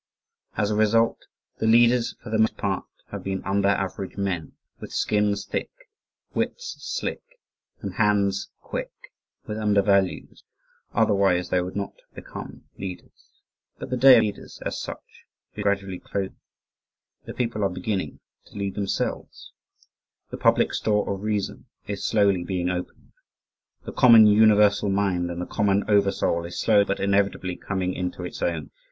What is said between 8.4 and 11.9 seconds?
quick with under values, otherwise they would